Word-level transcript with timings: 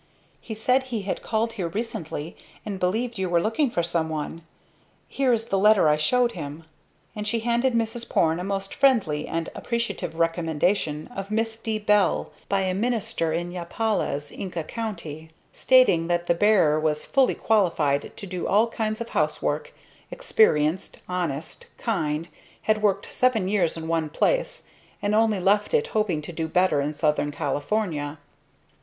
He 0.39 0.55
said 0.55 0.85
he 0.85 1.03
had 1.03 1.21
called 1.21 1.53
here 1.53 1.67
recently, 1.67 2.35
and 2.65 2.79
believed 2.79 3.19
you 3.19 3.29
were 3.29 3.39
looking 3.39 3.69
for 3.69 3.83
someone. 3.83 4.41
Here 5.07 5.31
is 5.31 5.49
the 5.49 5.59
letter 5.59 5.87
I 5.89 5.97
showed 5.97 6.31
him," 6.31 6.63
and 7.15 7.27
she 7.27 7.41
handed 7.41 7.75
Mrs. 7.75 8.09
Porne 8.09 8.39
a 8.39 8.43
most 8.43 8.73
friendly 8.73 9.27
and 9.27 9.49
appreciative 9.53 10.15
recommendation 10.17 11.07
of 11.15 11.29
Miss 11.29 11.55
D. 11.59 11.77
Bell 11.77 12.31
by 12.49 12.61
a 12.61 12.73
minister 12.73 13.31
in 13.31 13.53
Jopalez, 13.53 14.31
Inca 14.31 14.63
Co., 14.63 14.95
stating 15.53 16.07
that 16.07 16.25
the 16.25 16.33
bearer 16.33 16.79
was 16.79 17.05
fully 17.05 17.35
qualified 17.35 18.17
to 18.17 18.25
do 18.25 18.47
all 18.47 18.69
kinds 18.71 19.01
of 19.01 19.09
housework, 19.09 19.71
experienced, 20.09 20.97
honest, 21.07 21.67
kind, 21.77 22.27
had 22.63 22.81
worked 22.81 23.11
seven 23.11 23.47
years 23.47 23.77
in 23.77 23.87
one 23.87 24.09
place, 24.09 24.63
and 24.99 25.13
only 25.13 25.39
left 25.39 25.75
it 25.75 25.85
hoping 25.93 26.23
to 26.23 26.33
do 26.33 26.47
better 26.47 26.81
in 26.81 26.95
Southern 26.95 27.31
California. 27.31 28.17